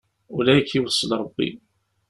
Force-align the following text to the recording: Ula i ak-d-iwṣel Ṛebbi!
Ula 0.35 0.51
i 0.55 0.59
ak-d-iwṣel 0.59 1.11
Ṛebbi! 1.21 1.49